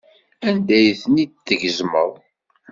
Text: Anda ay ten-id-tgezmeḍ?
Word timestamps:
Anda 0.47 0.73
ay 0.79 0.89
ten-id-tgezmeḍ? 1.01 2.11